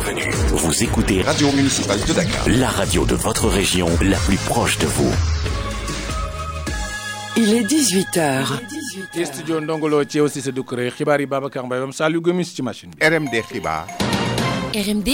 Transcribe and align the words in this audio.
bienvenue. 0.00 0.30
Vous 0.54 0.82
écoutez 0.84 1.22
Radio 1.22 1.50
Municipale 1.52 1.98
de 2.06 2.12
Dakar, 2.12 2.48
la 2.48 2.68
radio 2.68 3.04
de 3.04 3.14
votre 3.14 3.48
région, 3.48 3.88
la 4.02 4.16
plus 4.18 4.36
proche 4.36 4.78
de 4.78 4.86
vous. 4.86 5.12
Il 7.36 7.54
est 7.54 7.62
18h. 7.62 8.44
RMD 13.00 13.44
RMD. 14.74 15.08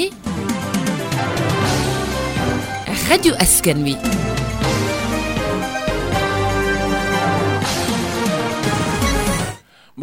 Radio 3.08 3.34
Askanui. 3.38 3.96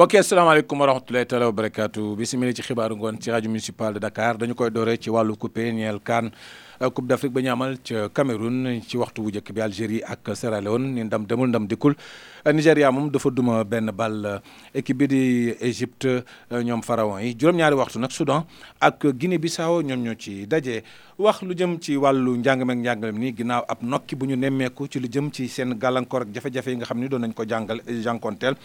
mbokk 0.02 0.14
yi 0.14 0.20
asalaamaaleykum 0.20 0.80
wa 0.80 0.86
rahmatulahi 0.86 1.26
taala 1.26 1.46
wa 1.46 1.52
barakaatu 1.58 2.16
bisimila 2.18 2.54
ci 2.58 2.64
xibaaru 2.68 2.98
ngoon 2.98 3.20
ci 3.22 3.32
rajo 3.32 3.50
municipal 3.50 3.94
de 3.94 4.00
Dakar 4.02 4.34
dañu 4.38 4.56
koy 4.58 4.72
dooree 4.74 4.98
ci 4.98 5.10
wàllu 5.14 5.38
coupé 5.38 5.70
ñeel 5.78 6.00
kaan 6.02 6.32
Euh, 6.82 6.90
coupe 6.90 7.06
d'afrique 7.06 7.32
ba 7.32 7.44
ñu 7.44 7.50
amal 7.52 7.78
ca 7.84 8.10
cameroun 8.10 8.80
ci 8.88 8.98
waxtu 8.98 9.22
wu 9.22 9.30
jëkk 9.32 9.52
bi 9.54 9.62
algérie 9.62 10.02
ak 10.04 10.32
sierra 10.36 10.60
leone 10.66 10.86
nindam 10.90 11.22
ndam 11.22 11.26
demul 11.30 11.50
ndam 11.50 11.68
dikul 11.68 11.94
euh, 11.94 12.52
nigeria 12.54 12.90
moom 12.90 13.12
dafa 13.12 13.30
duma 13.30 13.64
benn 13.64 13.92
bal 13.94 14.26
euh, 14.26 14.40
équipe 14.74 14.98
bi 14.98 15.06
di 15.08 15.50
égypte 15.62 16.08
ñoom 16.50 16.82
pharaon 16.82 17.20
yi 17.20 17.36
juróom 17.38 17.58
ñaari 17.58 17.76
waxtu 17.76 18.00
nag 18.00 18.10
soudan 18.10 18.48
ak 18.80 19.06
guinée 19.14 19.38
bissau 19.38 19.84
ñoom 19.84 20.02
ñoo 20.08 20.16
ci 20.18 20.48
daje 20.48 20.82
wax 21.22 21.44
lu 21.44 21.54
jëm 21.56 21.78
ci 21.80 21.98
wàllu 21.98 22.38
njàng 22.40 22.66
meeg 22.66 22.80
njàngalem 22.80 23.20
ni 23.20 23.32
ginnaaw 23.38 23.64
ab 23.70 23.78
nokki 23.84 24.16
bu 24.16 24.26
ñu 24.26 24.36
nemmeeku 24.36 24.88
ci 24.90 24.98
lu 25.00 25.08
jëm 25.08 25.30
ci 25.32 25.48
seen 25.48 25.76
gàllankoor 25.78 26.22
ak 26.24 26.32
jafe-jafe 26.34 26.72
yi 26.72 26.78
nga 26.80 26.86
xam 26.88 26.98
ni 27.00 27.08
doon 27.08 27.20
nañ 27.22 27.34
ko 27.38 27.44
jàngal 27.48 27.80
jànkonteel 28.02 28.56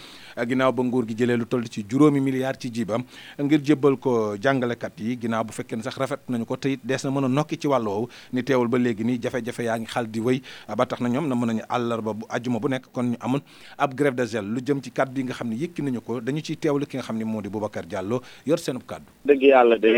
ginnaaw 0.49 0.73
ba 0.73 0.83
nguur 0.83 1.05
gi 1.07 1.13
jëlee 1.19 1.37
lu 1.37 1.45
toll 1.45 1.69
ci 1.69 1.85
juróomi 1.87 2.21
milliards 2.21 2.61
ci 2.63 2.71
jiibam 2.73 3.03
ngir 3.39 3.61
jébbal 3.63 3.99
ko 3.99 4.37
jàngalekat 4.41 4.99
yi 5.01 5.19
ginnaaw 5.21 5.45
bu 5.45 5.53
fekkee 5.53 5.83
sax 5.85 5.99
rafet 5.99 6.21
nañu 6.31 6.47
ko 6.47 6.57
te 6.57 6.79
dees 6.83 7.05
na 7.05 7.11
mën 7.11 7.25
a 7.27 7.29
nokki 7.29 7.59
ci 7.59 7.67
woowu 7.69 8.06
taxaw 8.07 8.35
ni 8.35 8.41
teewul 8.43 8.69
ba 8.69 8.79
léegi 8.79 9.05
nii 9.05 9.19
jafe-jafe 9.23 9.63
yaa 9.67 9.79
ngi 9.79 9.87
xal 9.93 10.07
di 10.07 10.21
wéy 10.27 10.39
ba 10.79 10.87
tax 10.87 11.01
na 11.01 11.09
ñoom 11.09 11.29
na 11.29 11.35
mën 11.35 11.47
nañu 11.47 11.63
àllarba 11.69 12.13
bu 12.19 12.25
ajuma 12.29 12.59
bu 12.63 12.69
nekk 12.69 12.85
kon 12.93 13.03
ñu 13.11 13.17
amoon 13.25 13.41
ab 13.79 13.95
grève 13.95 14.15
de 14.17 14.25
gel 14.27 14.45
lu 14.45 14.61
jëm 14.67 14.81
ci 14.83 14.91
kàddu 14.91 15.21
yi 15.21 15.25
nga 15.25 15.35
xam 15.35 15.49
ne 15.51 15.57
yëkk 15.63 15.79
nañu 15.79 16.01
ko 16.01 16.21
dañu 16.21 16.41
ciy 16.45 16.57
teewlu 16.57 16.87
ki 16.87 16.97
nga 16.97 17.03
xam 17.07 17.19
ne 17.19 17.25
moo 17.25 17.41
di 17.43 17.49
Boubacar 17.49 17.87
Diallo 17.87 18.21
yor 18.47 18.59
seenub 18.59 18.87
kàddu 18.87 19.07
dëgg 19.25 19.43
yàlla 19.43 19.79
de 19.79 19.91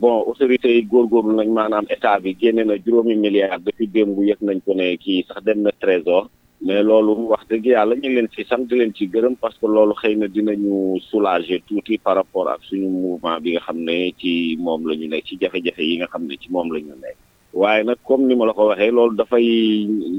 bon 0.00 0.24
autorité 0.26 0.68
yi 0.68 0.82
góorgóorlu 0.84 1.36
nañ 1.36 1.48
maanaam 1.50 1.84
état 1.90 2.18
bi 2.20 2.36
génne 2.40 2.64
na 2.64 2.76
juróomi 2.76 3.14
milliards 3.16 3.62
depuis 3.64 3.86
démb 3.86 4.18
yëg 4.22 4.38
nañ 4.40 4.60
ko 4.64 4.74
ne 4.74 4.96
kii 4.96 5.24
sax 5.28 5.44
dem 5.44 5.62
na 5.62 5.70
trésor 5.80 6.28
mais 6.60 6.82
loolu 6.84 7.14
wax 7.32 7.42
dëgg 7.50 7.66
yàlla 7.74 7.94
ñu 7.94 8.00
ngi 8.10 8.14
leen 8.14 8.28
ci 8.34 8.42
sant 8.50 8.66
leen 8.78 8.92
ci 8.94 9.06
gërëm 9.06 9.34
parce 9.40 9.56
que 9.58 9.66
loolu 9.66 9.94
xëy 10.00 10.14
na 10.16 10.26
dinañu 10.26 10.98
soulager 11.10 11.62
tuuti 11.68 11.98
par 11.98 12.16
rapport 12.16 12.48
ak 12.48 12.60
suñu 12.68 12.88
mouvement 12.88 13.38
bi 13.40 13.52
nga 13.52 13.60
xam 13.60 13.78
ne 13.86 14.12
ci 14.20 14.56
moom 14.58 14.80
la 14.88 14.94
ñu 14.96 15.06
nekk 15.08 15.24
ci 15.26 15.36
jafe 15.40 15.58
yi 15.78 15.96
nga 15.98 16.06
xam 16.12 16.24
ne 16.26 16.34
ci 16.36 16.48
moom 16.50 16.72
la 16.72 16.80
ñu 16.80 16.94
waaye 17.60 17.84
nag 17.84 17.98
comme 18.04 18.26
ni 18.26 18.34
ma 18.34 18.44
la 18.46 18.52
ko 18.54 18.64
waxee 18.70 18.90
loolu 18.90 19.14
dafay 19.16 19.46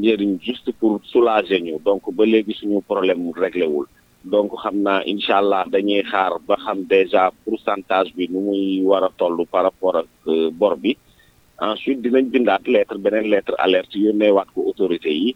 njëriñ 0.02 0.34
juste 0.42 0.70
pour 0.80 1.02
soulager 1.12 1.60
ñu 1.62 1.74
donc 1.88 2.04
ba 2.16 2.24
léegi 2.26 2.54
suñu 2.54 2.82
problème 2.92 3.20
mu 3.22 3.34
réglé 3.36 3.66
wul. 3.66 3.88
donc 4.24 4.50
xam 4.64 4.76
naa 4.86 5.04
incha 5.06 5.36
allah 5.42 5.66
dañuy 5.74 6.04
xaar 6.12 6.32
ba 6.48 6.56
xam 6.64 6.80
déjà 6.94 7.32
pourcentage 7.44 8.14
bi 8.16 8.28
nu 8.32 8.40
muy 8.48 8.82
war 8.90 9.04
a 9.04 9.12
toll 9.18 9.46
par 9.52 9.64
rapport 9.64 9.96
ak 10.04 10.08
euh, 10.28 10.50
bor 10.52 10.78
bi 10.78 10.96
ensuite 11.60 12.02
dinañ 12.02 12.26
bindaat 12.34 12.64
lettre 12.68 12.98
beneen 13.04 13.28
lettre 13.34 13.56
alerte 13.66 13.96
yónnee 14.06 14.32
waat 14.36 14.48
ko 14.56 14.60
autorité 14.70 15.10
yi. 15.22 15.36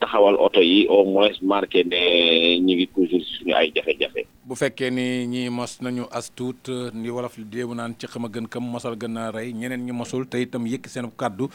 taxawal 0.00 0.38
auto 0.38 0.60
yi 0.62 0.86
au 0.88 0.96
oh, 1.02 1.04
moins 1.12 1.34
marqué 1.42 1.82
ne 1.90 2.02
ñi 2.66 2.74
ngi 2.76 2.86
toujours 2.94 3.20
ci 3.26 3.34
suñu 3.38 3.54
ay 3.58 3.72
jafe-jafe 3.74 4.22
bu 4.48 4.54
fekkee 4.54 4.90
ni 4.90 5.26
ñi 5.26 5.48
mos 5.50 5.80
nañu 5.80 6.04
astut, 6.10 6.54
tuut 6.62 6.92
ni 6.94 7.10
wolof 7.10 7.38
déebu 7.38 7.74
naan 7.74 7.94
ci 7.98 8.06
xama 8.06 8.28
gën 8.28 8.46
kam 8.48 8.62
mosal 8.64 8.94
gën 8.96 9.16
a 9.18 9.30
rey 9.30 9.52
ñeneen 9.52 9.84
ñi 9.84 9.92
mosul 9.92 10.26
te 10.26 10.40
itam 10.40 10.66
yëkki 10.66 10.88
seen 10.88 11.10
kàddu 11.16 11.48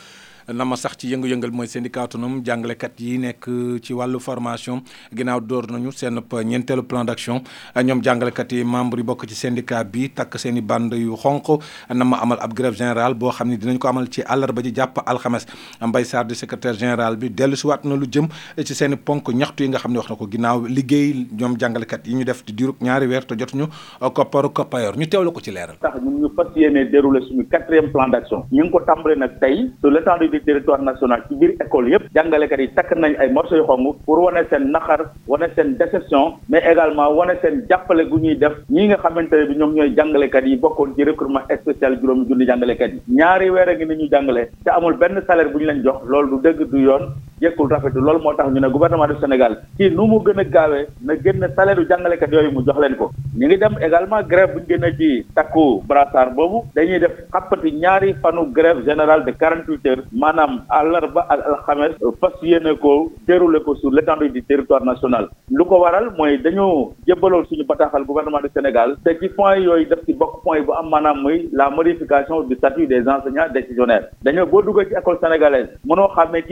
na 0.53 0.65
ma 0.65 0.75
sax 0.75 0.97
ci 0.97 1.07
yëngu-yëngal 1.07 1.51
mooy 1.51 1.67
syndicat 1.67 2.03
autonome 2.03 2.43
jàngalekat 2.43 2.99
yi 2.99 3.17
nekk 3.17 3.47
ci 3.81 3.93
wàllu 3.93 4.19
formation 4.19 4.83
ginnaaw 5.15 5.39
door 5.39 5.67
nañu 5.71 5.91
seen 5.91 6.19
ñeenteelu 6.43 6.83
plan 6.83 7.05
d' 7.05 7.09
action 7.11 7.39
ñoom 7.81 8.01
jàngalekat 8.03 8.51
yi 8.51 8.63
membre 8.65 8.99
yi 8.99 9.03
bokk 9.05 9.23
ci 9.27 9.35
syndicat 9.35 9.85
bi 9.85 10.09
takk 10.13 10.37
seen 10.37 10.57
i 10.57 10.61
band 10.61 10.91
yu 10.93 11.15
xonq 11.15 11.63
na 11.95 12.03
ma 12.03 12.17
amal 12.17 12.37
ab 12.41 12.53
grève 12.53 12.75
générale 12.75 13.13
boo 13.15 13.31
xam 13.31 13.47
ni 13.49 13.57
dinañ 13.57 13.77
ko 13.79 13.87
amal 13.87 14.09
ci 14.11 14.21
àllarba 14.27 14.61
ji 14.61 14.71
jàpp 14.75 14.99
alxames 15.05 15.45
mbay 15.81 16.03
sar 16.03 16.25
di 16.25 16.35
secrétaire 16.35 16.77
général 16.77 17.15
bi 17.15 17.29
dellu 17.29 17.55
si 17.55 17.65
waat 17.67 17.85
na 17.85 17.95
lu 17.95 18.05
jëm 18.05 18.27
ci 18.65 18.73
seen 18.73 18.95
ponk 18.97 19.29
ñaxtu 19.29 19.63
yi 19.63 19.69
nga 19.69 19.79
xam 19.79 19.91
ne 19.93 19.97
wax 19.99 20.09
na 20.09 20.15
ko 20.15 20.25
ginnaaw 20.31 20.57
liggéey 20.67 21.27
ñoom 21.39 21.53
jàngalekat 21.59 22.07
yi 22.07 22.15
ñu 22.17 22.23
def 22.23 22.43
di 22.45 22.53
ñaari 22.81 23.07
weer 23.07 23.25
te 23.25 23.35
jotuñu 23.37 23.65
kopparu 24.13 24.49
koppayoor 24.51 24.97
ñu 24.97 25.05
teewlu 25.07 25.31
ko 25.31 25.39
ci 25.41 25.51
leeral 25.51 25.77
tax 25.81 25.95
ñun 26.01 26.21
ñu 26.21 26.29
fas 26.35 26.47
yéene 26.55 26.89
déroulé 26.89 27.21
suñu 27.27 27.45
quatrième 27.49 27.91
plan 27.91 28.07
d'action 28.07 28.43
ñu 28.51 28.63
ngi 28.63 28.71
ko 28.71 28.79
tàmbale 28.81 29.17
nag 29.17 29.39
tey 29.39 29.69
sur 29.81 29.91
l'étendue 29.91 30.29
du 30.29 30.41
territoire 30.41 30.81
national 30.81 31.23
ci 31.27 31.35
biir 31.35 31.51
école 31.63 31.89
yëpp 31.91 32.03
jàngalekat 32.15 32.59
yi 32.59 32.69
takk 32.75 32.95
nañ 32.97 33.15
ay 33.19 33.31
morceaux 33.31 33.55
yu 33.57 33.63
xong 33.67 33.95
pour 34.05 34.19
wane 34.19 34.45
seen 34.49 34.71
naxar 34.71 35.11
wane 35.27 35.47
seen 35.55 35.77
déception 35.77 36.33
mais 36.49 36.61
également 36.71 37.09
wane 37.13 37.33
seen 37.41 37.65
jàppale 37.69 38.05
gu 38.09 38.17
ñuy 38.19 38.35
def 38.37 38.53
ñi 38.69 38.87
nga 38.87 38.97
xamante 38.97 39.31
ne 39.35 39.45
bi 39.47 39.55
ñoom 39.55 39.73
ñooy 39.75 39.93
jàngalekat 39.95 40.45
yi 40.45 40.57
bokkoon 40.57 40.93
ci 40.95 41.03
recrutement 41.03 41.43
spécial 41.61 41.99
juróomi 41.99 42.27
junni 42.27 42.45
jàngalekat 42.45 42.91
yi 43.07 43.49
weer 43.49 43.69
a 43.69 43.75
ni 43.75 43.95
ñu 43.95 44.07
jàngale 44.11 44.49
te 44.63 44.69
amul 44.71 44.97
benn 44.97 45.21
salaire 45.27 45.51
bu 45.51 45.59
leen 45.63 45.83
jox 45.83 45.97
loolu 46.05 46.29
du 46.37 46.41
dëgg 46.43 46.69
du 46.71 46.77
yoon 46.79 47.13
jekkul 47.43 47.67
rafetu 47.71 47.99
loolu 47.99 48.23
moo 48.23 48.33
tax 48.37 48.47
ñu 48.53 48.59
ne 48.61 48.69
gouvernement 48.69 49.07
du 49.07 49.15
Sénégal 49.19 49.53
kii 49.77 49.89
nu 49.91 50.07
mu 50.07 50.19
gën 50.25 50.39
a 50.39 50.43
gaawee 50.55 50.85
na 51.03 51.13
génn 51.23 51.45
salaire 51.55 51.79
u 51.79 51.85
jàngalekat 51.89 52.31
yooyu 52.31 52.51
mu 52.55 52.63
jox 52.65 52.77
leen 52.81 52.95
ko 52.95 53.11
ñu 53.37 53.47
ngi 53.47 53.57
dem 53.57 53.75
également 53.81 54.23
grève 54.31 54.53
bu 54.55 54.59
ñu 54.61 54.67
génnee 54.69 54.93
ci 54.97 55.25
takku 55.35 55.81
brassard 55.89 56.33
boobu 56.35 56.61
dañuy 56.75 56.99
def 56.99 57.13
xappati 57.33 57.71
ñaari 57.73 58.13
fanu 58.21 58.45
grève 58.57 58.85
générale 58.85 59.25
de 59.25 59.31
quarante 59.31 59.67
huit 59.67 59.83
maanaam 60.11 60.61
àllarba 60.69 61.25
ak 61.33 61.39
alxames 61.49 61.95
fas 62.21 62.35
yéene 62.41 62.77
ko 62.81 63.11
déroulé 63.27 63.59
ko 63.61 63.75
sur 63.75 63.91
l'étendue 63.91 64.29
du 64.29 64.41
territoire 64.43 64.85
national 64.85 65.27
lu 65.51 65.65
ko 65.65 65.79
waral 65.81 66.09
mooy 66.17 66.37
dañoo 66.37 66.93
jébbaloon 67.07 67.45
suñu 67.45 67.65
bataaxal 67.67 68.05
gouvernement 68.05 68.39
du 68.41 68.49
Sénégal 68.55 68.95
te 69.03 69.11
ci 69.19 69.27
point 69.29 69.55
yooyu 69.57 69.85
def 69.89 69.99
ci 70.05 70.13
bokk 70.13 70.43
point 70.43 70.61
bu 70.61 70.71
am 70.79 70.89
maanaam 70.89 71.25
la 71.51 71.69
modification 71.69 72.43
du 72.43 72.55
statut 72.55 72.87
des 72.87 73.01
enseignants 73.07 73.51
décisionnaires 73.53 74.07
dañoo 74.23 74.45
boo 74.45 74.61
duggee 74.61 74.87
ci 74.89 74.95
école 74.95 75.19
sénégalaise 75.21 75.69
mënoo 75.85 76.07
xàmmee 76.15 76.43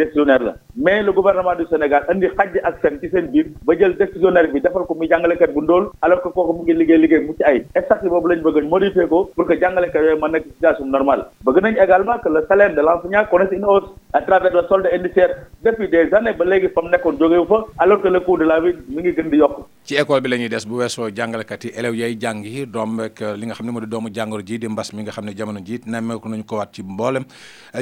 décisionnaire 0.00 0.42
la 0.48 0.54
mais 0.84 1.02
le 1.06 1.12
gouvernement 1.16 1.54
du 1.60 1.64
Sénégal 1.72 2.02
andi 2.12 2.28
xaj 2.36 2.54
ak 2.68 2.74
sen 2.82 2.94
ci 3.02 3.08
seen 3.14 3.24
biir 3.34 3.46
ba 3.68 3.72
jël 3.80 3.92
décisionnaire 4.02 4.48
bi 4.54 4.60
defal 4.64 4.84
ko 4.88 4.94
muy 4.98 5.08
jàngalekat 5.12 5.50
bu 5.56 5.60
ndóol 5.66 5.84
alors 6.06 6.20
que 6.24 6.30
kooku 6.36 6.52
mu 6.56 6.62
ngi 6.64 6.74
liggéey 6.80 7.00
liggéey 7.04 7.22
mu 7.26 7.32
ci 7.38 7.44
ay 7.50 7.58
statut 7.84 8.08
boobu 8.12 8.28
lañ 8.32 8.40
bëgg 8.46 8.64
modifier 8.74 9.08
ko 9.12 9.18
pour 9.36 9.44
que 9.48 9.54
jàngalekat 9.62 10.00
yooyu 10.04 10.18
mën 10.22 10.32
nekk 10.34 10.44
situation 10.54 10.86
normale 10.96 11.22
bëgg 11.46 11.56
nañ 11.66 11.74
également 11.86 12.18
que 12.22 12.28
le 12.34 12.40
salaire 12.48 12.74
de 12.76 12.80
l'enseignant 12.86 13.24
connaisse 13.30 13.52
une 13.58 13.64
hausse 13.72 13.88
à 14.18 14.20
travers 14.28 14.54
le 14.58 14.62
solde 14.68 14.88
indiciaire 14.96 15.32
depuis 15.66 15.88
des 15.94 16.06
années 16.16 16.32
ba 16.38 16.44
léegi 16.50 16.68
fam 16.74 16.86
nekkoon 16.92 17.14
jógewu 17.20 17.46
fa 17.50 17.58
alors 17.82 18.00
que 18.02 18.08
le 18.16 18.20
coût 18.20 18.36
de 18.38 18.44
la 18.50 18.58
vie 18.60 18.76
mi 18.94 19.00
ngi 19.02 19.12
gën 19.16 19.28
yokk 19.42 19.56
ci 19.86 19.94
école 20.00 20.20
bi 20.22 20.28
lañuy 20.32 20.48
des 20.48 20.64
bu 20.68 20.74
weesoo 20.80 21.08
jàngalekat 21.18 21.64
yi 21.64 21.70
élèves 21.78 21.96
yay 22.02 22.12
jàng 22.22 22.42
yi 22.44 22.64
doom 22.74 22.90
ak 23.06 23.18
li 23.38 23.44
nga 23.46 23.54
xam 23.56 23.66
ne 23.66 23.72
moo 23.72 24.38
di 24.40 24.46
ji 24.48 24.58
di 24.62 24.68
mbas 24.72 24.88
mi 24.94 25.02
nga 25.02 25.12
xam 25.16 25.26
jamono 25.38 25.60
ji 25.68 25.76
nemmeeku 25.92 26.28
nañu 26.30 26.46
ko 26.50 26.56
waat 26.56 26.70
ci 26.72 26.82
mboolem 26.82 27.24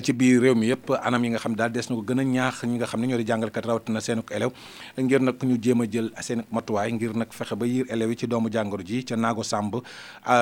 ci 0.04 0.12
biir 0.18 0.40
réew 0.42 0.54
mi 0.56 0.66
yépp 0.72 0.86
anam 1.06 1.22
yi 1.24 1.30
nga 1.30 1.38
xam 1.44 1.54
daal 1.54 1.70
des 1.70 1.86
gën 2.08 2.18
a 2.20 2.24
ñaax 2.24 2.62
ñi 2.64 2.76
nga 2.78 2.86
xam 2.86 3.00
ne 3.00 3.06
ñoo 3.06 3.18
di 3.20 3.24
jàngalkat 3.26 3.64
rawatina 3.68 4.00
na 4.00 4.22
ko 4.24 4.32
élève 4.34 4.52
ngir 5.04 5.20
nag 5.20 5.36
ñu 5.44 5.56
jéem 5.60 5.80
a 5.80 5.84
jël 5.92 6.08
seen 6.26 6.40
matuwaay 6.50 6.92
ngir 6.92 7.12
nag 7.14 7.28
fexe 7.32 7.54
ba 7.56 7.66
yiir 7.66 7.84
élèves 7.92 8.10
yi 8.12 8.16
ci 8.20 8.26
doomu 8.26 8.48
jàngoro 8.52 8.82
ji 8.88 9.04
ca 9.04 9.14
naago 9.16 9.42
sàmb 9.42 9.74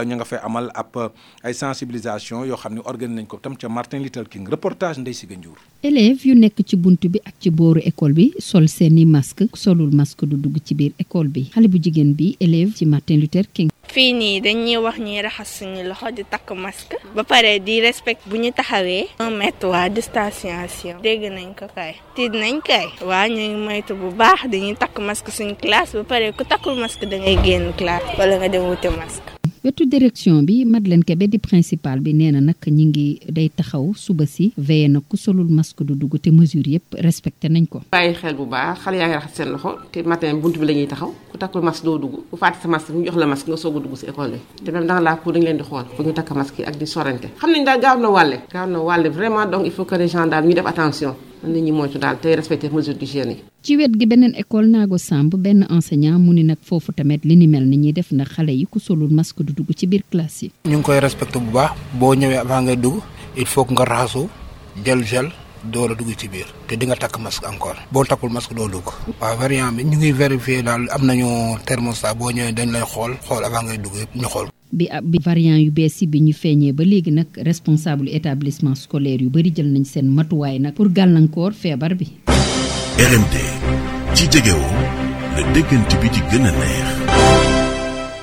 ñu 0.06 0.14
nga 0.14 0.24
fay 0.24 0.38
amal 0.46 0.70
ab 0.74 1.10
sensibilisation 1.52 2.44
yoo 2.46 2.56
xam 2.56 2.74
ne 2.74 2.80
organise 2.84 3.16
nañ 3.18 3.26
ko 3.26 3.38
tam 3.42 3.56
ca 3.56 3.68
Martin 3.68 4.00
Luther 4.04 4.28
King 4.28 4.46
reportage 4.48 4.98
Ndeye 5.00 5.14
Siga 5.14 5.34
Ndiour 5.36 5.58
élèves 5.82 6.24
yu 6.26 6.34
nekk 6.34 6.58
ci 6.68 6.76
buntu 6.76 7.08
bi 7.10 7.18
ak 7.26 7.34
ci 7.40 7.50
booru 7.50 7.80
école 7.82 8.12
bi 8.14 8.30
sol 8.38 8.68
seeni 8.68 9.04
masque 9.04 9.44
solul 9.56 9.90
masque 9.94 10.22
du 10.24 10.36
dugg 10.36 10.56
ci 10.64 10.74
biir 10.74 10.92
école 11.02 11.28
bi 11.28 11.50
xale 11.52 11.66
bu 11.68 11.78
jigéen 11.82 12.12
bi 12.14 12.36
élève 12.40 12.74
ci 12.74 12.86
Martin 12.86 13.16
Luther 13.18 13.46
King 13.52 13.70
fii 13.96 14.12
nii 14.20 14.38
dañuy 14.44 14.76
wax 14.84 14.96
ñuy 15.06 15.20
raxas 15.26 15.48
suñu 15.58 15.80
loxo 15.90 16.06
di 16.16 16.22
takk 16.32 16.48
masque 16.64 16.96
ba 17.16 17.40
di 17.68 17.74
respect 17.86 18.20
bu 18.28 18.36
ñu 18.42 18.50
taxawee 18.58 19.04
un 19.24 19.30
mètre 19.40 19.66
waa 19.72 19.86
distanciation 19.96 20.94
dégg 21.04 21.22
nañ 21.36 21.48
ko 21.58 21.64
kay 21.76 21.92
tiit 22.14 22.32
nañ 22.42 22.56
kay 22.68 22.86
waa 23.08 23.24
ñu 23.34 23.40
ngi 23.48 23.56
moytu 23.66 23.92
bu 24.00 24.08
baax 24.20 24.40
dañuy 24.52 24.76
takk 24.82 24.96
masque 25.08 25.30
suñu 25.36 25.54
classe 25.62 25.92
ba 25.98 26.04
pare 26.10 26.26
ku 26.36 26.42
takkul 26.50 26.74
masque 26.82 27.04
da 27.10 27.16
ngay 27.22 27.36
génn 27.44 27.66
classe 27.80 28.04
wala 28.20 28.34
nga 28.38 28.48
dem 28.52 28.64
masque 29.00 29.32
wetu 29.66 29.84
direction 29.84 30.42
bi 30.46 30.64
Madeleine 30.64 31.02
kebe 31.02 31.26
di 31.26 31.38
principal 31.42 31.98
bi 31.98 32.12
nee 32.14 32.30
na 32.30 32.40
nag 32.40 32.54
ñi 32.76 32.84
ngi 32.90 33.06
day 33.36 33.48
taxaw 33.58 33.84
suba 34.04 34.24
si 34.34 34.44
veillé 34.66 34.86
na 34.92 35.00
ku 35.08 35.16
solul 35.18 35.48
masque 35.58 35.82
du 35.88 35.94
dugg 36.00 36.14
te 36.22 36.28
mesure 36.30 36.70
yëpp 36.74 36.88
respecté 37.06 37.46
nañ 37.50 37.64
ko 37.72 37.78
bàyyi 37.90 38.14
xel 38.14 38.34
bu 38.38 38.46
baax 38.46 38.76
xale 38.82 38.96
yaa 39.00 39.08
ngi 39.10 39.14
raxas 39.18 39.34
seen 39.36 39.48
loxo 39.52 39.70
te 39.92 39.98
matin 40.10 40.34
bunt 40.42 40.56
bi 40.60 40.64
la 40.68 40.72
ñuy 40.76 40.86
taxaw 40.92 41.10
ku 41.32 41.36
takkul 41.42 41.62
masque 41.66 41.84
doo 41.88 41.98
dugg 42.02 42.14
ku 42.30 42.36
fàtte 42.42 42.62
sa 42.62 42.68
masque 42.74 42.90
ñu 42.94 43.02
jox 43.06 43.16
la 43.18 43.26
masque 43.32 43.48
nga 43.50 43.56
soog 43.62 43.76
a 43.76 43.80
dugg 43.84 43.96
si 43.98 44.06
école 44.06 44.32
bi 44.58 44.64
te 44.64 44.70
même 44.70 44.86
dans 44.86 45.00
la 45.02 45.16
cour 45.20 45.32
dañ 45.34 45.42
leen 45.42 45.56
di 45.58 45.64
xool 45.66 45.84
fu 45.96 46.02
ñu 46.06 46.12
takk 46.14 46.30
masque 46.38 46.58
yi 46.60 46.64
ak 46.70 46.76
di 46.78 46.86
sorante 46.86 47.26
xam 47.40 47.50
nañ 47.50 47.62
daal 47.66 47.80
gaaw 47.82 47.98
na 47.98 48.08
wàlle 48.14 48.36
gaaw 48.54 48.66
na 48.70 48.78
wàlle 48.78 49.08
vraiment 49.08 49.46
donc 49.50 49.62
il 49.66 49.72
faut 49.74 49.84
que 49.84 49.96
les 49.98 50.06
gens 50.06 50.28
daal 50.30 50.46
ñu 50.46 50.54
def 50.54 50.64
attention 50.66 51.14
nit 51.48 51.62
ñi 51.64 51.72
moytu 51.72 51.98
daal 51.98 52.18
tey 52.20 52.34
respecter 52.34 52.70
mesure 52.72 52.94
d'hygiène 52.98 53.28
yi 53.30 53.42
ci 53.62 53.76
wet 53.76 53.92
gi 53.98 54.06
beneen 54.06 54.34
école 54.34 54.66
naago 54.66 54.98
samb 54.98 55.34
benn 55.34 55.66
enseignant 55.70 56.18
mu 56.18 56.32
ni 56.34 56.42
nag 56.44 56.58
foofu 56.62 56.92
tamit 56.92 57.24
li 57.24 57.36
ni 57.36 57.46
mel 57.46 57.64
ni 57.66 57.76
ñuy 57.76 57.92
def 57.92 58.10
ndax 58.12 58.28
xale 58.32 58.50
yi 58.52 58.66
ku 58.66 58.78
solul 58.78 59.10
masque 59.12 59.42
du 59.42 59.52
dugg 59.52 59.70
ci 59.76 59.86
biir 59.86 60.02
classe 60.10 60.42
yi 60.42 60.50
ñu 60.66 60.76
ngi 60.76 60.82
koy 60.82 60.98
respecter 60.98 61.40
bu 61.40 61.50
baax 61.50 61.70
boo 61.98 62.14
ñëwee 62.14 62.36
avant 62.38 62.62
ngay 62.62 62.76
dugg 62.76 63.00
il 63.36 63.46
faut 63.46 63.66
nga 63.70 63.84
jël 64.84 65.04
gel 65.04 65.30
door 65.72 65.90
a 65.92 65.94
dugg 65.94 66.14
ci 66.16 66.28
biir 66.28 66.46
te 66.66 66.74
di 66.76 66.86
nga 66.86 66.96
takk 66.96 67.18
masque 67.20 67.46
encore 67.48 67.76
boo 67.92 68.04
takkul 68.04 68.30
masque 68.30 68.54
doo 68.54 68.68
dugg 68.68 68.90
waaw 69.20 69.36
variant 69.36 69.72
bi 69.72 69.84
ñu 69.84 69.96
ngi 69.96 70.12
daal 70.62 70.86
am 70.90 71.04
nañu 71.06 71.56
thermostat 71.64 72.16
boo 72.18 72.30
ñëwee 72.30 72.52
dañ 72.52 72.72
lay 72.72 72.82
xool 72.82 73.14
xool 73.28 73.44
avant 73.44 73.62
ngay 73.64 73.78
dugg 73.78 73.94
ñu 74.14 74.26
xool 74.28 74.48
bi 74.72 74.88
ah, 74.90 75.00
bi 75.00 75.18
variant 75.24 75.60
yu 75.60 75.70
bees 75.72 76.00
yi 76.02 76.06
bi 76.08 76.20
ñu 76.20 76.32
feeñee 76.34 76.72
ba 76.72 76.84
léegi 76.84 77.10
nag 77.10 77.26
responsable 77.46 78.10
établissement 78.10 78.74
scolaire 78.74 79.22
yu 79.22 79.30
bari 79.30 79.52
jël 79.54 79.66
nañ 79.72 79.84
seen 79.84 80.06
matuwaay 80.18 80.58
nag 80.58 80.74
pour 80.74 80.88
gàllankoor 80.90 81.52
feebar 81.52 81.94
bi. 81.94 82.06
RMD 82.98 83.34
ci 84.14 84.24
jegewoo 84.32 84.76
le 85.36 85.42
déggante 85.54 85.94
bi 86.00 86.08
di 86.14 86.20
gën 86.30 86.46
a 86.50 86.52
neex. 86.52 87.05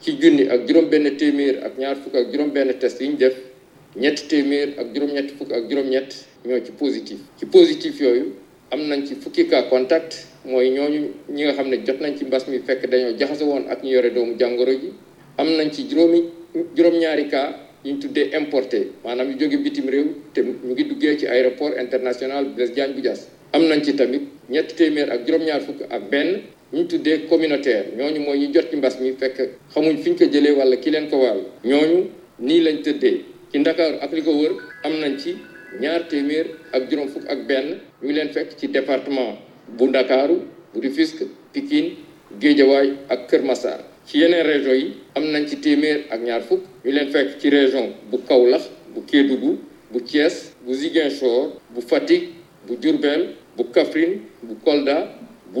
ci 0.00 0.14
junni 0.20 0.46
ak 0.48 0.66
juróom-benn 0.66 1.16
téeméer 1.18 1.58
ak 1.66 1.78
ñaar 1.78 1.96
fukk 1.98 2.14
ak 2.14 2.28
juróom-benn 2.30 2.78
test 2.78 3.00
yi 3.02 3.08
ñu 3.08 3.16
def 3.16 3.34
ñetti 3.96 4.24
téeméer 4.30 4.74
ak 4.78 4.94
juróom-ñetti 4.94 5.34
fukk 5.38 5.52
ak 5.52 5.64
juróom-ñett 5.70 6.10
ñoo 6.46 6.58
ci 6.62 6.72
positif 6.72 7.18
ci 7.38 7.46
positif 7.46 8.00
yooyu 8.00 8.32
am 8.70 8.86
nañ 8.88 9.06
ci 9.06 9.14
fukki 9.16 9.48
cas 9.48 9.66
contact 9.68 10.26
mooy 10.44 10.70
ñooñu 10.70 11.08
ñi 11.30 11.42
nga 11.44 11.52
xam 11.54 11.68
ne 11.68 11.76
jot 11.86 12.00
nañ 12.00 12.14
ci 12.18 12.24
mbas 12.24 12.46
mi 12.48 12.58
fekk 12.64 12.86
dañoo 12.90 13.16
jaxase 13.18 13.42
woon 13.44 13.66
ak 13.68 13.82
ñu 13.82 13.90
yore 13.90 14.10
doomu 14.14 14.36
jàngoro 14.38 14.70
ji 14.72 14.92
am 15.36 15.46
nañ 15.56 15.70
ci 15.72 15.88
juróomi 15.90 16.28
juróom-ñaari 16.76 17.28
cas 17.28 17.54
yi 17.84 17.92
ñu 17.92 17.98
tuddee 18.00 18.30
importé 18.38 18.88
maanaam 19.04 19.30
yu 19.32 19.38
jóge 19.38 19.58
bitim 19.58 19.88
réew 19.90 20.14
te 20.34 20.42
ñu 20.42 20.54
ngi 20.74 20.84
duggee 20.84 21.16
ci 21.18 21.26
aéroport 21.26 21.74
international 21.78 22.44
Blaise 22.54 22.72
Diagne 22.74 22.94
bu 22.94 23.00
Diass 23.00 23.26
am 23.52 23.66
nañ 23.68 23.82
ci 23.82 23.92
tamit 23.96 24.22
ñetti 24.48 24.74
téeméer 24.76 25.10
ak 25.10 25.26
juróom-ñaar 25.26 25.60
fukk 25.60 25.82
ak 25.90 26.08
benn 26.10 26.42
ñu 26.72 26.84
tuddee 26.86 27.24
communautaire 27.30 27.96
ñooñu 27.96 28.20
mooy 28.20 28.38
ñu 28.40 28.52
jot 28.52 28.70
ci 28.70 28.76
mbas 28.76 29.00
mi 29.00 29.12
fekk 29.12 29.36
ko 29.72 29.80
wala 30.58 30.76
ki 30.76 30.90
ko 31.10 31.16
ñooñu 31.64 32.62
lañ 32.62 32.82
ci 32.82 33.58
am 34.84 34.92
ci 35.18 35.36
ñaar 35.80 36.02
ak 36.72 36.92
ak 37.26 37.42
ñu 38.02 38.14
ci 38.58 38.66
département 38.68 39.38
bu 39.76 39.86
Ndakaaru 39.86 40.42
bu 40.74 40.80
ak 43.08 43.26
Kër 43.28 43.42
Massar 43.42 43.78
ci 44.04 44.18
région 44.26 44.72
yi 44.74 44.92
am 45.16 45.46
ci 45.46 45.56
ak 46.10 46.20
ñaar 46.20 46.42
ñu 46.84 47.10
fekk 47.12 47.42
région 47.44 47.94
bu 48.10 48.18
Kaolack 48.28 48.64
bu 48.94 49.00
Kédougou 49.06 49.56
bu 49.90 50.00
Thiès 50.02 50.52
bu 50.66 50.74
Ziguinchor 50.74 51.56
bu 51.74 51.80
Fatick 51.80 52.28
bu 52.66 52.76
bu 52.76 53.64
bu 54.42 54.54
Kolda 54.64 55.14
bu 55.54 55.60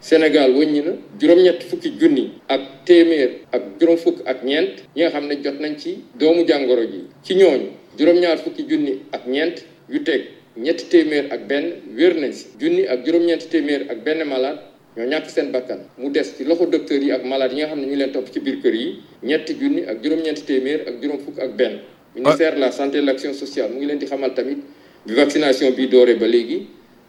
Sénégal 0.00 0.50
wëññi 0.56 0.80
na 0.82 0.92
juróom-ñett 1.18 1.62
fukki 1.68 1.90
junni 2.00 2.30
ak 2.48 2.60
téeméer 2.84 3.30
ak 3.52 3.62
juróom 3.80 3.96
fukk 3.96 4.18
ak 4.26 4.42
ñeent 4.44 4.70
ñi 4.94 5.00
nga 5.02 5.08
xam 5.10 5.26
ne 5.26 5.34
jot 5.42 5.58
nañ 5.60 5.76
ci 5.78 6.04
doomu 6.18 6.46
jàngoro 6.46 6.82
ji 6.84 7.00
ci 7.24 7.34
ñooñu 7.34 7.66
juróom-ñaar 7.98 8.38
fukki 8.38 8.62
junni 8.68 9.00
ak 9.12 9.26
ñeent 9.26 9.64
yu 9.88 10.02
teg 10.04 10.22
ñetti 10.56 10.84
téeméer 10.90 11.26
ak 11.30 11.40
benn 11.48 11.66
wér 11.96 12.14
nañ 12.20 12.32
si 12.32 12.46
junni 12.60 12.86
ak 12.88 13.04
juróom-ñeenti 13.06 13.46
téeméer 13.48 13.82
ak 13.90 14.04
benn 14.04 14.24
malade 14.28 14.60
ñoo 14.96 15.06
ñàkk 15.06 15.30
seen 15.30 15.50
bakkan 15.52 15.78
mu 15.98 16.10
des 16.10 16.26
ci 16.36 16.44
loxo 16.44 16.66
docteur 16.66 17.02
yi 17.02 17.12
ak 17.12 17.24
malade 17.24 17.54
yi 17.54 17.58
nga 17.60 17.68
xam 17.68 17.80
ne 17.80 17.86
ñu 17.86 17.96
leen 17.96 18.10
topp 18.12 18.28
ci 18.32 18.40
biir 18.40 18.60
kër 18.62 18.74
yi 18.74 19.00
ñetti 19.22 19.54
junni 19.60 19.82
ak 19.86 20.02
juróom-ñeenti 20.02 20.42
téeméer 20.46 20.80
ak 20.88 21.02
juróom 21.02 21.20
fukk 21.24 21.38
ak 21.38 21.56
benn 21.56 21.72
ah. 21.74 21.80
ministère 22.14 22.54
de 22.54 22.60
la 22.60 22.70
santé 22.70 22.98
et 22.98 23.00
de 23.00 23.06
l'action 23.06 23.32
sociale 23.32 23.72
mu 23.72 23.78
ngi 23.78 23.86
leen 23.86 23.98
di 23.98 24.04
xamal 24.06 24.34
tamit 24.34 24.58
bi 25.06 25.14
vaccination 25.14 25.70
bi 25.70 25.88
dooree 25.88 26.16
ba 26.16 26.26
léegi 26.28 26.66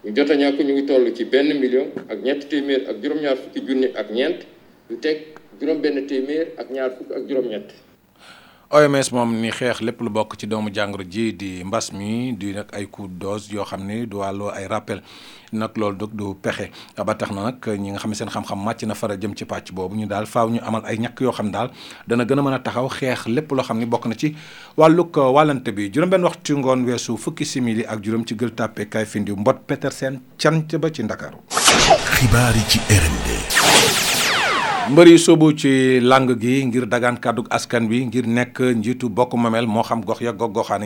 ñu 0.08 0.14
jot 0.16 0.30
a 0.34 0.36
ñàkk 0.42 0.58
ñu 0.66 0.72
ngi 0.74 0.84
toll 0.90 1.06
ci 1.18 1.24
benn 1.32 1.50
million 1.62 1.88
ak 2.12 2.18
ñett 2.26 2.40
téeméer 2.50 2.82
ak 2.90 2.96
juróom-ñaar 3.02 3.38
fukki 3.42 3.60
junni 3.68 3.88
ak 4.02 4.08
ñeent 4.18 4.40
yu 4.90 4.96
teg 5.04 5.18
juróom 5.60 5.78
benn 5.84 5.98
téeméer 6.10 6.46
ak 6.62 6.68
ñaar 6.76 6.90
fukk 6.98 7.10
ak 7.18 7.22
juróom-ñett 7.30 7.68
OMS 8.68 9.14
moom 9.16 9.32
ni 9.40 9.48
xeex 9.48 9.80
lépp 9.80 10.02
lu 10.04 10.10
bokk 10.12 10.36
ci 10.38 10.44
doomu 10.46 10.68
jàngoro 10.76 11.04
ji 11.10 11.32
di 11.32 11.64
mbas 11.64 11.94
mi 11.96 12.34
di 12.36 12.52
nag 12.52 12.68
ay 12.76 12.84
coup 12.92 13.08
dose 13.08 13.48
yoo 13.50 13.64
xam 13.64 13.88
ne 13.88 14.06
du 14.06 14.18
wàlloo 14.20 14.52
ay 14.52 14.68
rappel 14.68 15.00
nag 15.56 15.72
loolu 15.80 15.96
dog 15.96 16.12
du 16.12 16.36
pexe 16.36 16.68
ba 17.00 17.16
tax 17.16 17.32
na 17.32 17.44
nag 17.48 17.64
ñi 17.64 17.96
nga 17.96 18.00
xam 18.00 18.14
seen 18.14 18.28
xam-xam 18.28 18.60
màcc 18.60 18.84
na 18.84 18.94
fara 18.94 19.16
jëm 19.16 19.34
ci 19.38 19.46
pàcc 19.46 19.72
boobu 19.72 19.96
ñu 19.96 20.06
daal 20.08 20.26
faaw 20.28 20.50
ñu 20.50 20.60
amal 20.68 20.84
ay 20.84 20.98
ñàkk 21.00 21.16
yoo 21.22 21.32
xam 21.32 21.50
daal 21.52 21.72
dana 22.08 22.26
gën 22.26 22.40
a 22.40 22.42
mën 22.44 22.54
a 22.56 22.60
taxaw 22.60 22.90
xeex 22.90 23.28
lépp 23.28 23.52
loo 23.56 23.64
xam 23.64 23.80
ni 23.80 23.86
bokk 23.86 24.06
na 24.08 24.16
ci 24.18 24.36
wàllug 24.78 25.16
wàllante 25.16 25.72
bi 25.72 25.90
juróom-benn 25.94 26.24
waxtu 26.26 26.58
ngoon 26.58 26.84
weesu 26.84 27.16
fukki 27.18 27.46
simili 27.46 27.86
ak 27.88 28.04
juróom 28.04 28.26
ci 28.28 28.36
gël 28.36 28.52
tàppe 28.52 28.90
kay 28.90 29.06
findi 29.06 29.32
mbot 29.32 29.64
Petersen 29.68 30.20
cant 30.38 30.68
ba 30.76 30.92
ci 30.92 31.04
Ndakaaru. 31.04 31.40
xibaar 32.20 32.56
yi 32.56 32.64
ci 32.68 32.80
RND. 32.90 33.30
mbër 34.88 35.08
yi 35.12 35.20
sobu 35.20 35.52
ci 35.52 36.00
langue 36.00 36.38
gi 36.40 36.64
ngir 36.64 36.86
dagaan 36.88 37.18
kàddug 37.20 37.48
askan 37.52 37.88
bi 37.92 38.06
ngir 38.08 38.24
nek 38.24 38.56
njitu 38.80 39.10
bokk 39.10 39.34
mamel 39.36 39.68
mo 39.68 39.84
xam 39.84 40.00
gox 40.00 40.22
ya 40.24 40.32
gox 40.32 40.54
goxaan 40.54 40.80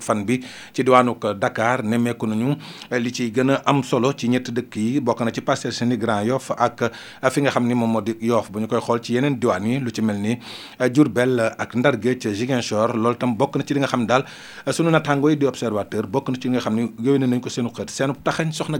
fan 0.00 0.22
bi 0.24 0.38
ci 0.72 0.82
diwanu 0.84 1.16
Dakar 1.34 1.82
nemeku 1.82 2.26
nañu 2.28 2.54
li 3.02 3.12
ci 3.12 3.30
gëna 3.32 3.60
am 3.66 3.82
solo 3.82 4.12
ci 4.16 4.28
ñett 4.28 4.52
dekk 4.52 4.76
yi 4.76 5.00
bokk 5.00 5.22
na 5.24 5.30
ci 5.32 5.40
Parcelles 5.40 5.74
Assainies 5.74 5.98
Grand 5.98 6.24
Yoff 6.24 6.52
ak 6.56 6.90
fi 7.32 7.40
nga 7.40 7.50
xam 7.50 7.66
ni 7.66 7.74
moom 7.74 7.90
moo 7.90 8.02
Yoff 8.20 8.48
bu 8.52 8.60
ñu 8.60 8.68
koy 8.68 8.78
xool 8.80 9.02
ci 9.02 9.14
yenen 9.14 9.40
diwan 9.40 9.66
yi 9.66 9.80
lu 9.80 9.90
ci 9.90 10.02
melni 10.02 10.38
ni 10.38 10.38
ak 10.78 10.94
ci 10.94 11.02
tam 11.02 11.66
na 11.74 11.92
ci 12.14 13.74
li 13.74 13.80
nga 13.80 13.88
xam 13.88 14.06
dal 14.06 14.22
sunu 14.70 14.90
di 15.34 15.46
observateur 15.46 16.06
bokk 16.06 16.28
na 16.28 16.36
ci 16.38 16.46
li 16.46 16.50
nga 16.54 16.60
xam 16.60 16.76
ni 16.76 17.26
nañ 17.26 17.40
ko 17.40 17.50
taxañ 18.24 18.52
soxna 18.52 18.78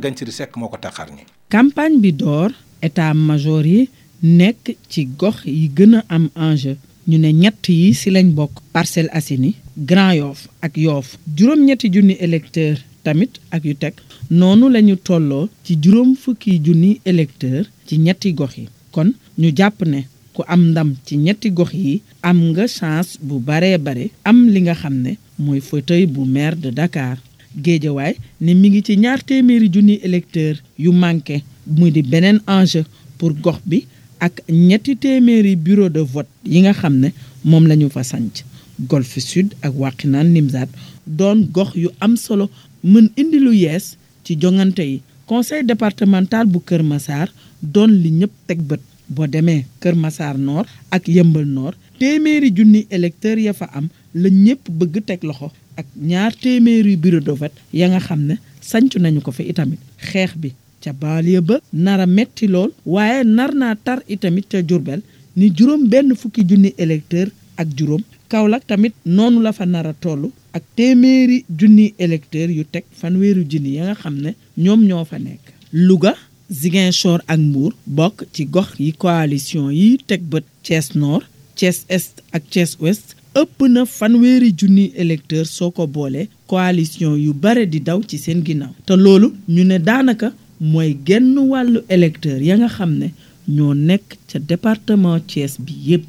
campagne 1.49 1.99
bi 1.99 2.13
dor 2.13 2.53
état 2.81 3.13
major 3.13 3.67
yi 3.67 3.89
nekk 4.23 4.75
ci 4.89 5.07
gox 5.17 5.45
yi 5.45 5.69
gën 5.77 5.95
a 5.95 6.03
am 6.09 6.29
enjeu 6.35 6.77
ñu 7.07 7.19
ne 7.19 7.33
ñett 7.33 7.69
yi 7.69 7.93
ci 7.95 8.11
lañ 8.11 8.33
bokk 8.35 8.53
parcelle 8.73 9.09
Assainies 9.13 9.55
Grand 9.77 10.15
Yoff 10.17 10.49
ak 10.63 10.77
Yoff 10.77 11.17
juróom-ñetti 11.37 11.89
junni 11.93 12.15
électeurs 12.19 12.81
tamit 13.05 13.39
ak 13.51 13.65
yu 13.65 13.75
teg 13.77 13.95
noonu 14.31 14.69
la 14.69 14.81
ñu 14.83 14.97
tolloo 14.97 15.49
ci 15.65 15.77
juróom 15.81 16.17
fukki 16.17 16.59
junni 16.65 17.01
électeurs 17.05 17.67
ci 17.87 17.97
ñetti 17.99 18.33
gox 18.35 18.57
yi 18.57 18.69
kon 18.91 19.13
ñu 19.39 19.53
jàpp 19.57 19.87
ne 19.87 20.05
ku 20.35 20.43
am 20.49 20.71
ndam 20.71 20.95
ci 21.07 21.17
ñetti 21.17 21.51
gox 21.53 21.73
yi 21.73 22.03
am 22.23 22.51
nga 22.51 22.67
chance 22.67 23.19
bu 23.23 23.39
baree 23.39 23.79
bare 23.79 24.11
am 24.25 24.49
li 24.49 24.61
nga 24.63 24.75
xam 24.75 24.95
ne 25.01 25.17
mooy 25.39 25.61
fauteuil 25.61 26.07
bu 26.07 26.23
maire 26.25 26.57
de 26.57 26.71
Dakar 26.71 27.19
Géejawaay 27.57 28.17
ne 28.41 28.53
mi 28.55 28.69
ngi 28.69 28.83
ci 28.83 28.97
ñaar 28.97 29.23
téeméeri 29.23 29.71
junni 29.73 29.95
électeurs 30.03 30.59
yu 30.77 30.91
manqué 30.91 31.43
mu 31.67 31.89
di 31.91 32.03
beneen 32.03 32.41
enjeu 32.49 32.83
pour 33.17 33.33
gox 33.35 33.61
bi 33.65 33.87
ak 34.19 34.43
ñetti 34.51 34.95
téeméeri 34.99 35.57
bureau 35.57 35.89
de 35.89 36.01
vote 36.03 36.29
yi 36.45 36.61
nga 36.63 36.73
xam 36.75 36.95
ne 37.01 37.09
moom 37.45 37.67
la 37.67 37.75
ñu 37.77 37.89
fa 37.91 38.03
sanc 38.03 38.43
Golf 38.91 39.15
Sud 39.19 39.55
ak 39.63 39.75
Wakhinane 39.75 40.31
Nimzatt 40.31 40.69
doon 41.07 41.47
gox 41.53 41.75
yu 41.75 41.89
am 42.01 42.17
solo 42.17 42.51
mën 42.83 43.09
indi 43.17 43.39
lu 43.39 43.53
yees 43.55 43.97
ci 44.25 44.35
joŋante 44.41 44.83
yi 44.83 44.99
conseil 45.27 45.65
départemental 45.67 46.47
bu 46.47 46.59
Kër 46.61 46.83
Massar 46.83 47.29
doon 47.63 47.91
li 48.03 48.11
ñëpp 48.11 48.33
teg 48.47 48.59
bët 48.63 48.81
boo 49.09 49.27
demee 49.27 49.65
Kër 49.81 49.95
masaar 49.95 50.37
noor 50.39 50.67
ak 50.91 51.09
Yëmbal 51.09 51.47
Nord 51.47 51.77
téeméeri 51.99 52.51
junni 52.55 52.87
électeurs 52.91 53.41
ya 53.41 53.53
fa 53.53 53.67
am 53.73 53.89
la 54.15 54.29
ñëpp 54.31 54.67
bëgg 54.71 55.05
teg 55.07 55.23
loxo 55.25 55.51
ak 55.77 55.87
ñaar 55.97 56.35
téeméeri 56.37 56.97
bureau 56.97 57.21
de 57.21 57.33
vote 57.33 57.55
ya 57.73 57.89
nga 57.89 58.01
xam 58.01 58.23
ne 58.27 58.35
sanc 58.61 58.95
nañu 58.99 59.21
ko 59.23 59.31
fi 59.33 59.47
itamit 59.49 59.79
xeex 59.99 60.35
bi 60.37 60.51
ca 60.85 60.93
banlieue 61.01 61.41
ba 61.49 61.57
nar 61.87 62.01
a 62.05 62.07
metti 62.19 62.47
lool 62.55 62.71
waaye 62.97 63.19
nar 63.39 63.51
naa 63.63 63.75
tar 63.87 63.99
itamit 64.17 64.45
ca 64.53 64.59
Jurbel 64.69 65.01
ni 65.39 65.47
juróom 65.59 65.83
benn 65.93 66.11
fukki 66.23 66.43
junni 66.51 66.71
électeur 66.85 67.29
ak 67.63 67.69
juróom 67.79 68.05
Kaolack 68.33 68.65
tamit 68.71 68.95
noonu 69.17 69.39
la 69.45 69.53
fa 69.59 69.65
nar 69.75 69.87
a 69.93 69.95
toll 70.05 70.25
ak 70.59 70.65
téeméeri 70.77 71.39
junni 71.61 71.87
électeur 72.07 72.49
yu 72.59 72.65
teg 72.75 72.85
fanweeri 73.01 73.43
junni 73.53 73.75
ya 73.79 73.83
nga 73.89 73.95
xam 74.03 74.17
ne 74.25 74.31
ñoom 74.65 74.81
ñoo 74.89 75.05
fa 75.11 75.19
nekk 75.27 75.45
Louga 75.87 76.13
Ziguinchor 76.61 77.19
ak 77.33 77.39
Mbour 77.49 77.73
bokk 77.99 78.17
ci 78.35 78.43
gox 78.55 78.71
yi 78.83 78.93
coalition 79.03 79.67
yi 79.81 79.89
teg 80.09 80.21
bët 80.33 80.47
Thiès 80.65 80.87
Nord 81.03 81.25
Thiès 81.57 81.79
Est 81.97 82.15
ak 82.37 82.43
Thiès 82.53 82.73
Ouest 82.81 83.17
ëpp 83.41 83.59
na 83.75 83.83
fanweeri 83.99 84.51
junni 84.61 84.85
électeur 85.03 85.47
soo 85.57 85.71
ko 85.71 85.87
boolee 85.95 86.29
coalition 86.51 87.15
yu 87.25 87.33
bare 87.43 87.65
di 87.73 87.81
daw 87.89 87.99
ci 88.09 88.17
seen 88.25 88.41
ginnaaw 88.47 88.73
te 88.87 88.95
loolu 89.05 89.29
ñu 89.55 89.63
ne 89.71 89.77
daanaka 89.89 90.29
mooy 90.61 90.95
genn 91.07 91.39
wàllu 91.51 91.81
électeur 91.89 92.43
ya 92.43 92.57
nga 92.59 92.69
xam 92.69 92.93
ne 92.99 93.13
ñoo 93.47 93.75
nekk 93.75 94.17
ca 94.27 94.39
département 94.39 95.19
Thiès 95.31 95.55
bi 95.61 95.73
yépp 95.89 96.07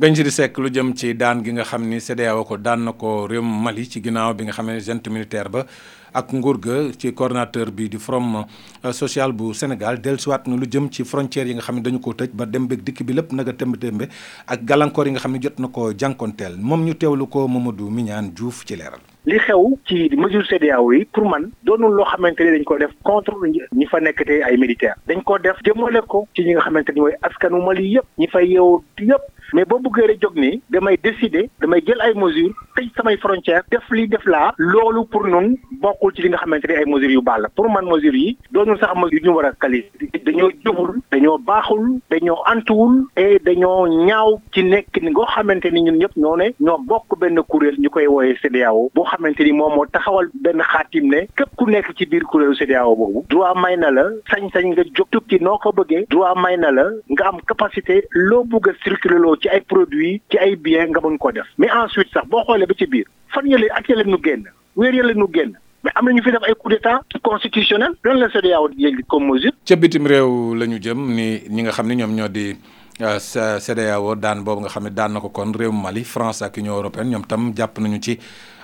gañ 0.00 0.14
ci 0.16 0.24
di 0.24 0.30
sekk 0.30 0.56
lu 0.58 0.70
jëm 0.72 0.94
ci 0.96 1.12
daan 1.14 1.44
gi 1.44 1.52
nga 1.52 1.64
xam 1.64 1.84
ni 1.88 2.00
CEDEAO 2.00 2.44
ko 2.46 2.56
daan 2.56 2.84
na 2.84 2.92
ko 2.92 3.26
réew 3.28 3.42
Mali 3.42 3.84
ci 3.86 4.00
ginnaaw 4.00 4.32
bi 4.34 4.44
nga 4.44 4.52
xam 4.52 4.66
ne 4.66 4.80
junte 4.80 5.08
militaire 5.12 5.50
ba 5.52 5.66
ak 6.14 6.32
nguur 6.32 6.56
ga 6.58 6.74
ci 6.98 7.12
coordinateur 7.12 7.70
bi 7.70 7.88
di 7.90 7.98
from 7.98 8.46
euh, 8.84 8.92
social 8.92 9.30
bu 9.32 9.52
Sénégal 9.52 10.00
dellusiwaat 10.00 10.46
na 10.46 10.56
lu 10.56 10.64
jëm 10.66 10.88
ci 10.90 11.04
frontière 11.04 11.46
yi 11.46 11.54
nga 11.54 11.60
xam 11.62 11.76
ne 11.76 11.82
dañu 11.82 12.00
ko 12.00 12.12
tëj 12.14 12.30
ba 12.32 12.46
dem 12.46 12.66
beeg 12.66 12.80
dikk 12.82 13.04
bi 13.04 13.12
lépp 13.12 13.32
naga 13.32 13.52
tembe 13.52 13.76
tembe 13.76 14.08
ak 14.46 14.64
gàllankoor 14.64 15.06
yi 15.06 15.12
nga 15.12 15.20
xam 15.20 15.32
ne 15.32 15.38
jot 15.42 15.58
na 15.58 15.68
ko 15.68 15.92
jànkonteel 15.92 16.56
moom 16.56 16.82
ñu 16.86 16.94
teewlu 16.94 17.26
ko 17.28 17.46
Mamadou 17.48 17.90
Mignane 17.90 18.32
Diouf 18.32 18.64
ci 18.64 18.74
leeral 18.74 19.00
li 19.24 19.38
xew 19.38 19.74
ci 19.84 20.08
mesure 20.16 20.46
CDAO 20.48 20.88
yi 20.94 21.04
pour 21.12 21.24
man 21.28 21.50
doonul 21.62 21.92
loo 21.96 22.06
xamante 22.10 22.40
ne 22.44 22.52
dañ 22.56 22.64
ko 22.64 22.78
def 22.78 22.90
contre 23.04 23.34
ñi 23.72 23.86
fa 23.90 24.00
nekkatee 24.00 24.40
ay 24.42 24.56
militaire 24.56 24.94
dañ 25.08 25.20
ko 25.22 25.38
def 25.38 25.56
jëmale 25.64 26.00
ko 26.08 26.24
ci 26.34 26.42
ñi 26.46 26.52
nga 26.56 26.60
xamante 26.64 26.90
ni 26.94 27.00
mooy 27.00 27.12
askanu 27.22 27.60
Mali 27.60 27.92
yëpp 27.94 28.06
ñi 28.18 28.26
fay 28.32 28.48
yeewu 28.48 28.82
yëpp 28.98 29.22
mais 29.52 29.64
boo 29.66 29.78
bëggee 29.78 30.06
rek 30.06 30.20
jóg 30.22 30.36
ni 30.36 30.62
damay 30.70 30.96
décider 31.04 31.50
damay 31.60 31.82
jël 31.86 32.00
ay 32.00 32.14
mesures 32.14 32.54
tëj 32.76 32.88
samay 32.96 33.18
frontière 33.18 33.62
def 33.70 33.84
li 33.90 34.08
def 34.08 34.24
laa 34.24 34.54
loolu 34.56 35.04
pour 35.10 35.26
ñun 35.28 35.52
bokkul 35.82 36.14
ci 36.14 36.22
li 36.22 36.28
nga 36.32 36.38
xamante 36.40 36.66
ne 36.68 36.74
ay 36.80 36.86
mesures 36.86 37.10
yu 37.12 37.20
baax 37.20 37.40
la 37.42 37.48
pour 37.50 37.68
man 37.70 37.84
mesures 37.84 38.14
yi 38.16 38.38
doonul 38.52 38.78
sax 38.80 38.94
mesures 38.94 39.20
yu 39.20 39.28
ñu 39.28 39.34
war 39.36 39.46
a 39.46 39.52
kalis 39.60 39.84
dañoo 40.24 40.50
jubul 40.64 40.96
dañoo 41.12 41.36
baaxul 41.38 41.98
dañoo 42.10 42.38
antuwul 42.46 43.04
et 43.16 43.38
dañoo 43.44 43.86
ñaaw 44.06 44.40
ci 44.54 44.62
nekk 44.62 44.96
ni 45.02 45.10
nga 45.10 45.26
xamante 45.34 45.66
ni 45.72 45.82
ñun 45.82 45.98
ñëpp 45.98 46.16
ñoo 46.16 46.36
ne 46.36 46.54
ñoo 46.60 46.78
bokk 46.78 47.18
benn 47.20 47.42
kuréel 47.42 47.74
ñu 47.78 47.90
koy 47.90 48.06
wooyee 48.06 48.38
CEDEAO 48.40 48.88
xamante 49.10 49.42
ni 49.44 49.52
moom 49.52 49.74
moo 49.76 49.86
taxawal 49.92 50.26
benn 50.44 50.62
xaatim 50.72 51.06
ne 51.12 51.20
képp 51.38 51.50
ku 51.58 51.64
nekk 51.70 51.88
ci 51.98 52.06
biir 52.10 52.24
kuréelu 52.30 52.54
CEDEAO 52.60 52.94
boobu 53.00 53.22
droit 53.30 53.54
may 53.62 53.76
na 53.76 53.90
la 53.96 54.04
sañ-sañ 54.30 54.66
nga 54.72 54.82
jóg 54.96 55.08
tukki 55.12 55.38
noo 55.46 55.58
ko 55.62 55.70
bëggee 55.78 56.04
droit 56.12 56.36
may 56.42 56.56
na 56.62 56.70
la 56.78 56.84
nga 57.12 57.24
am 57.30 57.38
capacité 57.50 57.94
loo 58.28 58.44
bugg 58.50 58.68
a 58.68 58.72
circuler 58.84 59.18
loo 59.24 59.36
ci 59.42 59.48
ay 59.48 59.60
produits 59.72 60.22
ci 60.30 60.36
ay 60.38 60.52
biens 60.64 60.88
nga 60.90 61.00
mën 61.02 61.18
koo 61.18 61.32
def 61.36 61.48
mais 61.58 61.70
ensuite 61.82 62.12
sax 62.14 62.24
boo 62.30 62.44
xoolee 62.46 62.66
ba 62.70 62.74
ci 62.80 62.86
biir 62.86 63.08
fan 63.34 63.50
yële 63.52 63.66
ak 63.80 63.88
yële 63.88 64.04
nu 64.06 64.18
génn 64.26 64.44
weer 64.78 64.94
yële 64.94 65.14
nu 65.16 65.26
génn 65.34 65.52
mais 65.84 65.94
am 65.96 66.04
na 66.06 66.12
ñu 66.18 66.22
fi 66.24 66.32
def 66.36 66.44
ay 66.48 66.54
coup 66.58 66.70
d'état 66.70 66.98
constitutionnel 67.22 67.92
loolu 68.04 68.20
la 68.24 68.28
CDAO 68.36 68.68
e 68.68 68.74
di 68.76 68.82
jël 68.86 69.02
comme 69.08 69.30
mesure. 69.32 69.54
ca 69.66 69.76
bitim 69.76 70.06
réew 70.06 70.54
la 70.54 70.66
ñu 70.66 70.78
jëm 70.84 71.00
ni 71.18 71.26
ñi 71.48 71.62
nga 71.66 71.72
xam 71.72 71.86
ne 71.88 71.94
ñoom 72.02 72.14
ñoo 72.16 72.28
di. 72.28 72.56
Euh, 73.02 73.16
CEDEAO 73.18 74.14
daan 74.20 74.44
boobu 74.44 74.60
nga 74.60 74.68
xam 74.68 74.84
ne 74.84 74.90
daan 74.92 75.14
na 75.16 75.20
ko 75.24 75.30
kon 75.32 75.52
réew 75.56 75.72
Mali 75.72 76.04
France 76.04 76.42
ak 76.44 76.58
Union 76.60 76.76
européenne 76.76 77.08
ñoom 77.08 77.24
tam 77.24 77.50
jàpp 77.56 77.78
nañu 77.80 77.98
ci 78.02 78.18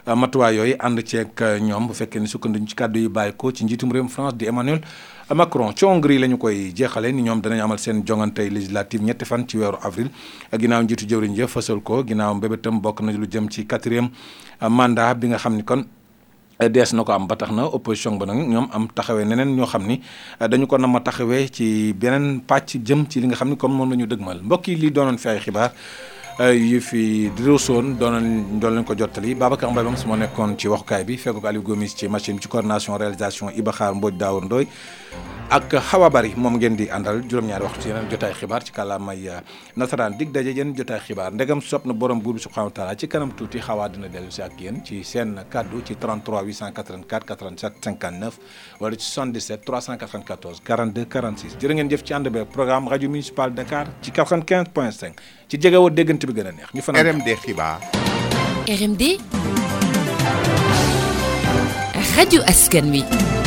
euh, 0.07 0.15
matuwaay 0.15 0.57
yooyu 0.57 0.77
ànd 0.79 1.01
ceeg 1.09 1.29
euh, 1.41 1.59
ñoom 1.59 1.87
bu 1.89 1.95
fekkee 1.95 2.21
ne 2.21 2.27
sukkandiku 2.29 2.69
ci 2.69 2.75
kàddu 2.77 3.01
yu 3.01 3.09
bàyyi 3.09 3.33
ko 3.33 3.51
ci 3.51 3.65
njiitum 3.65 3.91
réewum 3.93 4.11
France 4.11 4.35
di 4.37 4.45
Emmanuel 4.45 4.83
Macron 5.35 5.73
ci 5.75 5.87
Hongrie 5.87 6.19
la 6.19 6.27
ñu 6.27 6.37
koy 6.37 6.71
jeexale 6.77 7.13
ni 7.15 7.23
ñoom 7.23 7.41
danañ 7.41 7.61
amal 7.65 7.79
seen 7.79 8.03
jongante 8.07 8.41
législative 8.51 9.05
ñetti 9.05 9.25
fan 9.25 9.49
ci 9.49 9.57
weeru 9.57 9.79
avril 9.83 10.11
ginnaaw 10.53 10.83
njiitu 10.83 11.07
jëwriñ 11.09 11.35
ja 11.35 11.47
fësal 11.47 11.81
ko 11.83 12.05
ginnaaw 12.07 12.35
mbébétam 12.35 12.79
bokk 12.83 13.01
na 13.01 13.13
lu 13.13 13.25
jëm 13.31 13.49
ci 13.49 13.65
quatrième 13.67 14.11
mandat 14.61 15.15
bi 15.15 15.29
nga 15.29 15.39
xam 15.39 15.57
ni 15.57 15.65
kon 15.65 15.87
dees 16.59 16.93
na 16.97 17.05
ko 17.05 17.13
am 17.13 17.27
ba 17.29 17.37
tax 17.37 17.53
na 17.53 17.67
opposition 17.69 18.17
ba 18.19 18.25
nag 18.27 18.37
ñoom 18.41 18.69
am 18.73 18.89
taxawee 18.89 19.25
neneen 19.29 19.53
ñoo 19.57 19.67
xam 19.69 19.85
ni 19.87 20.01
euh, 20.41 20.49
dañu 20.49 20.65
ko 20.67 20.79
nama 20.81 21.01
taxawee 21.05 21.49
ci 21.53 21.93
beneen 21.93 22.41
pàcc 22.49 22.81
jëm 22.85 23.05
ci 23.11 23.21
li 23.21 23.27
nga 23.29 23.37
xam 23.37 23.51
ni 23.53 23.57
kon 23.61 23.69
moom 23.77 23.91
la 23.91 23.97
ñu 24.01 24.07
dëgmal 24.09 24.41
mbokk 24.43 24.65
yi 24.69 24.77
lii 24.81 24.91
doonoon 24.91 25.19
fi 25.21 25.29
ay 25.29 25.39
xibaar 25.45 25.71
yu 26.45 26.81
fi 26.85 27.31
dirosoon 27.35 27.97
doon 27.99 28.13
nañ 28.13 28.61
doon 28.61 28.75
leen 28.77 28.85
ko 28.85 28.95
jottali 28.95 29.35
Babacar 29.35 29.71
Mbaye 29.71 29.85
moom 29.89 30.19
nekkoon 30.21 30.59
ci 30.59 30.69
waxukaay 30.69 31.05
bi 31.05 31.17
fekk 31.17 31.41
ko 31.41 31.49
Aliou 31.49 31.63
Gomis 31.63 31.97
ci 31.97 32.09
machine 32.09 32.39
ci 32.39 32.47
coordination 32.49 32.97
réalisation 32.99 33.49
Iba 33.57 33.73
Xaar 33.73 33.95
Daawur 34.13 34.45
Ndoy 34.45 34.69
ak 35.51 35.73
Xawa 35.81 36.11
Bari 36.11 36.35
moom 36.37 36.57
ngeen 36.59 36.77
di 36.77 36.89
àndal 36.93 37.23
juróom-ñaari 37.23 37.63
waxtu 37.65 37.81
ci 37.81 37.89
yeneen 37.89 38.11
jotaay 38.11 38.33
xibaar 38.35 38.63
ci 38.65 38.71
kàllaamay 38.73 39.29
euh, 39.29 39.41
nasaraan 39.77 40.19
dig 40.19 40.31
daje 40.33 40.51
yeneen 40.53 40.75
jotaay 40.77 40.99
xibaar 41.09 41.31
ndegam 41.33 41.63
sopp 41.63 41.87
na 41.87 41.95
borom 41.95 42.19
buur 42.21 42.35
bi 42.35 42.41
subhaanahu 42.43 42.69
wa 42.69 42.75
taala 42.75 42.95
ci 42.99 43.07
kanam 43.09 43.31
tuuti 43.33 43.59
xawaa 43.63 43.89
dina 43.89 44.07
dellu 44.09 44.29
si 44.31 44.43
ak 44.43 44.59
yéen 44.61 44.83
ci 44.85 45.03
seen 45.05 45.39
kaddu 45.49 45.81
ci 45.87 45.95
wala 48.79 48.97
ci 48.99 49.07
77 49.07 49.97
ngeen 51.75 51.89
jëf 51.89 52.03
ci 52.05 52.13
ànd 52.13 52.29
ba 52.29 52.45
bi 56.27 56.33
gën 56.37 56.47
a 56.51 56.53
neex 56.53 56.71
ñu 56.75 56.83
fanaan 56.83 57.07
RMD 57.07 57.29
xibaar 57.45 57.79
RMD 58.67 59.03
rajo 62.17 62.39
askan 62.53 62.87
wi 62.95 63.46